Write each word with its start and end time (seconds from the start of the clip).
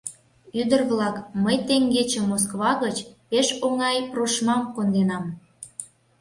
—Ӱдыр-влак, 0.61 1.15
мый 1.43 1.57
теҥгече 1.67 2.19
Москва 2.31 2.71
гыч 2.83 2.97
пеш 3.29 3.47
оҥай 3.65 3.97
прошмам 4.11 4.61
конденам. 4.75 5.25